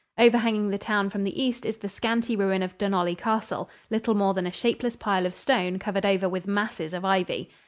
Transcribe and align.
Overhanging 0.17 0.71
the 0.71 0.79
town 0.79 1.11
from 1.11 1.23
the 1.23 1.39
east 1.43 1.63
is 1.63 1.77
the 1.77 1.87
scanty 1.87 2.35
ruin 2.35 2.63
of 2.63 2.75
Dunollie 2.79 3.13
Castle, 3.15 3.69
little 3.91 4.15
more 4.15 4.33
than 4.33 4.47
a 4.47 4.51
shapeless 4.51 4.95
pile 4.95 5.27
of 5.27 5.35
stone 5.35 5.77
covered 5.77 6.07
over 6.07 6.27
with 6.27 6.47
masses 6.47 6.91
of 6.95 7.05
ivy. 7.05 7.51